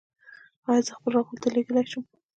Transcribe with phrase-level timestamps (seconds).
[0.67, 2.03] ایا زه خپل راپور درلیږلی شم؟